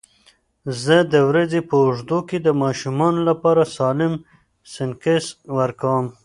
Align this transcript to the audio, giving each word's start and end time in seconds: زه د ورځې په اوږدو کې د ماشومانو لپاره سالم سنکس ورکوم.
زه 0.83 0.95
د 1.13 1.15
ورځې 1.29 1.59
په 1.69 1.75
اوږدو 1.83 2.19
کې 2.29 2.37
د 2.41 2.47
ماشومانو 2.63 3.19
لپاره 3.29 3.63
سالم 3.77 4.13
سنکس 4.73 5.25
ورکوم. 5.57 6.05